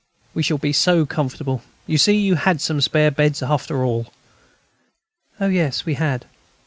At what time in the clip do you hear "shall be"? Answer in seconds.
0.41-0.73